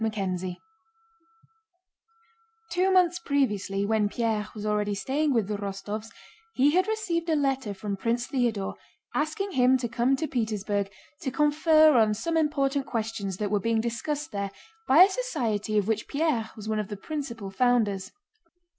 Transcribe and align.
CHAPTER 0.03 0.35
XI 0.37 0.59
Two 2.71 2.91
months 2.91 3.19
previously 3.19 3.85
when 3.85 4.09
Pierre 4.09 4.49
was 4.55 4.65
already 4.65 4.95
staying 4.95 5.31
with 5.31 5.47
the 5.47 5.57
Rostóvs 5.57 6.07
he 6.55 6.71
had 6.71 6.87
received 6.87 7.29
a 7.29 7.35
letter 7.35 7.71
from 7.75 7.95
Prince 7.97 8.25
Theodore, 8.25 8.73
asking 9.13 9.51
him 9.51 9.77
to 9.77 9.87
come 9.87 10.15
to 10.15 10.25
Petersburg 10.27 10.89
to 11.21 11.29
confer 11.29 11.93
on 11.99 12.15
some 12.15 12.35
important 12.35 12.87
questions 12.87 13.37
that 13.37 13.51
were 13.51 13.59
being 13.59 13.79
discussed 13.79 14.31
there 14.31 14.49
by 14.87 15.03
a 15.03 15.07
society 15.07 15.77
of 15.77 15.87
which 15.87 16.07
Pierre 16.07 16.49
was 16.55 16.67
one 16.67 16.79
of 16.79 16.87
the 16.87 16.97
principal 16.97 17.51
founders. 17.51 18.11